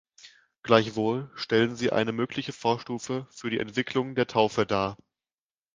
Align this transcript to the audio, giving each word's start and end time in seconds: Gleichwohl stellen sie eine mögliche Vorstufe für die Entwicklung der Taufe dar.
Gleichwohl 0.63 1.29
stellen 1.35 1.75
sie 1.75 1.91
eine 1.91 2.11
mögliche 2.11 2.53
Vorstufe 2.53 3.27
für 3.29 3.51
die 3.51 3.59
Entwicklung 3.59 4.15
der 4.15 4.25
Taufe 4.25 4.65
dar. 4.65 4.97